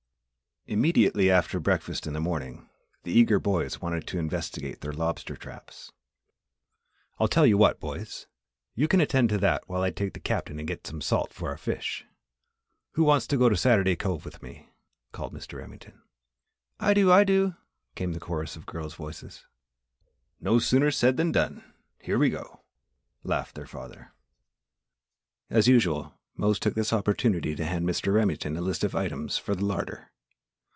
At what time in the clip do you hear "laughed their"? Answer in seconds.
23.23-23.65